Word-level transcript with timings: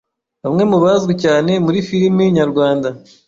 Bamwe 0.43 0.63
mu 0.71 0.77
bazwi 0.83 1.13
cyane 1.23 1.51
muri 1.65 1.79
filimi 1.87 2.23
nyarwanda 2.37 2.89